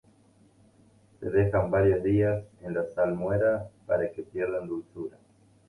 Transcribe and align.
Se 1.19 1.29
dejan 1.29 1.69
varios 1.69 2.03
días 2.03 2.43
en 2.63 2.73
la 2.73 2.87
salmuera 2.87 3.69
para 3.85 4.11
que 4.11 4.23
pierdan 4.23 4.67
dureza. 4.67 5.17